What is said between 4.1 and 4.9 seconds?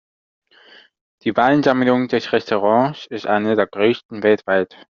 weltweit.